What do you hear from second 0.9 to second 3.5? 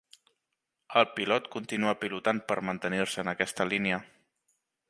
El pilot continua pilotant per mantenir-se en